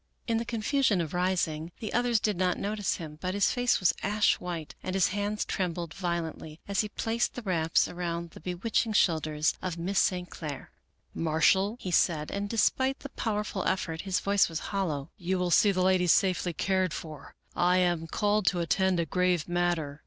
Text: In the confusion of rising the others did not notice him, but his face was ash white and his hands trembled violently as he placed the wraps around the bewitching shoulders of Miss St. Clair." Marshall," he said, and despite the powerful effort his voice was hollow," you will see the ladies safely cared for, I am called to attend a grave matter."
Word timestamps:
In 0.25 0.37
the 0.37 0.45
confusion 0.45 0.99
of 0.99 1.13
rising 1.13 1.71
the 1.79 1.93
others 1.93 2.19
did 2.19 2.35
not 2.35 2.57
notice 2.57 2.95
him, 2.95 3.19
but 3.21 3.35
his 3.35 3.51
face 3.51 3.79
was 3.79 3.93
ash 4.01 4.39
white 4.39 4.73
and 4.81 4.95
his 4.95 5.09
hands 5.09 5.45
trembled 5.45 5.93
violently 5.93 6.59
as 6.67 6.81
he 6.81 6.89
placed 6.89 7.35
the 7.35 7.43
wraps 7.43 7.87
around 7.87 8.31
the 8.31 8.39
bewitching 8.39 8.93
shoulders 8.93 9.53
of 9.61 9.77
Miss 9.77 9.99
St. 9.99 10.27
Clair." 10.27 10.71
Marshall," 11.13 11.77
he 11.79 11.91
said, 11.91 12.31
and 12.31 12.49
despite 12.49 13.01
the 13.01 13.09
powerful 13.09 13.63
effort 13.65 14.01
his 14.01 14.19
voice 14.21 14.49
was 14.49 14.57
hollow," 14.73 15.11
you 15.19 15.37
will 15.37 15.51
see 15.51 15.71
the 15.71 15.83
ladies 15.83 16.11
safely 16.13 16.51
cared 16.53 16.95
for, 16.95 17.35
I 17.55 17.77
am 17.77 18.07
called 18.07 18.47
to 18.47 18.59
attend 18.59 18.99
a 18.99 19.05
grave 19.05 19.47
matter." 19.47 19.99